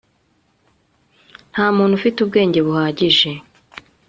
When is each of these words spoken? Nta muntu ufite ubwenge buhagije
Nta 1.51 1.65
muntu 1.77 1.93
ufite 1.99 2.17
ubwenge 2.21 2.59
buhagije 2.65 3.29